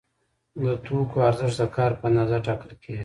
[0.63, 2.99] د توکو ارزښت د کار په اندازه ټاکل کیږي.